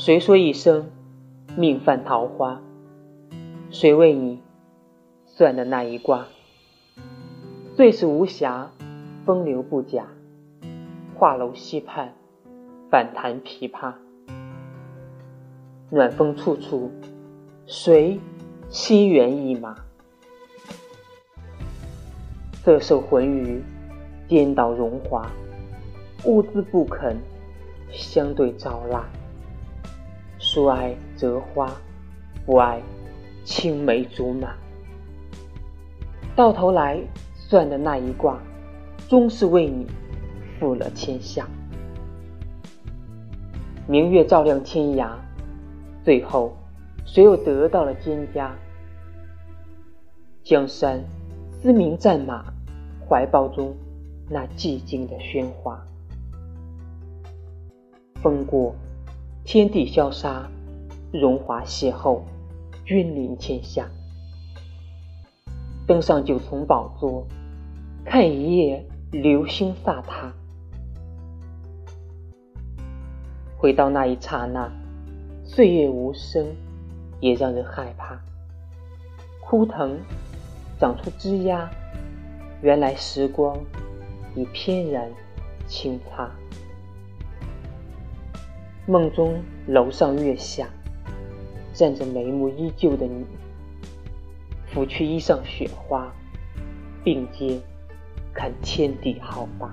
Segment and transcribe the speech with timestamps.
[0.00, 0.88] 谁说一生
[1.58, 2.62] 命犯桃花？
[3.70, 4.40] 谁为你
[5.26, 6.26] 算的那一卦？
[7.76, 8.68] 最是无暇，
[9.26, 10.06] 风流不假。
[11.14, 12.14] 画楼西畔，
[12.88, 13.92] 反弹琵琶。
[15.90, 16.90] 暖风处处，
[17.66, 18.18] 谁
[18.70, 19.76] 惜缘一马？
[22.64, 23.62] 色受浑鱼，
[24.26, 25.30] 颠倒荣华。
[26.24, 27.18] 兀自不肯
[27.90, 29.04] 相对招纳。
[30.52, 31.72] 说爱折花，
[32.44, 32.82] 不爱
[33.44, 34.52] 青梅竹马。
[36.34, 37.00] 到头来
[37.36, 38.36] 算的那一卦，
[39.08, 39.86] 终是为你
[40.58, 41.46] 负了天下。
[43.86, 45.12] 明月照亮天涯，
[46.02, 46.56] 最后
[47.06, 48.50] 谁又得到了蒹葭？
[50.42, 51.00] 江山
[51.62, 52.52] 嘶鸣战马，
[53.08, 53.72] 怀抱中
[54.28, 55.80] 那寂静的喧哗。
[58.16, 58.74] 风过。
[59.52, 60.48] 天地消杀，
[61.12, 62.20] 荣华邂逅，
[62.84, 63.90] 君临天下。
[65.88, 67.26] 登上九重宝座，
[68.04, 70.32] 看一夜流星飒沓。
[73.58, 74.70] 回到那一刹那，
[75.42, 76.46] 岁月无声，
[77.18, 78.22] 也让人害怕。
[79.40, 79.98] 枯藤
[80.78, 81.68] 长出枝桠，
[82.62, 83.58] 原来时光
[84.36, 85.10] 已翩然
[85.66, 86.30] 轻擦。
[88.90, 90.68] 梦中楼上月下，
[91.72, 93.24] 站着眉目依旧的你，
[94.66, 96.12] 拂去衣上雪花，
[97.04, 97.60] 并肩
[98.34, 99.72] 看天地浩大。